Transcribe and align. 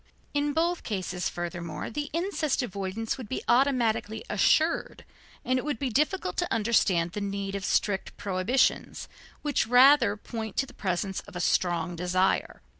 In 0.33 0.53
both 0.53 0.81
cases, 0.81 1.29
furthermore, 1.29 1.91
the 1.91 2.09
incest 2.11 2.63
avoidance 2.63 3.19
would 3.19 3.29
be 3.29 3.43
automatically 3.47 4.23
assured, 4.31 5.05
and 5.45 5.59
it 5.59 5.63
would 5.63 5.77
be 5.77 5.91
difficult 5.91 6.37
to 6.37 6.51
understand 6.51 7.11
the 7.11 7.21
need 7.21 7.53
of 7.53 7.63
strict 7.63 8.17
prohibitions, 8.17 9.07
which 9.43 9.67
rather 9.67 10.17
point 10.17 10.57
to 10.57 10.65
the 10.65 10.73
presence 10.73 11.19
of 11.27 11.35
a 11.35 11.39
strong 11.39 11.95
desire. 11.95 12.63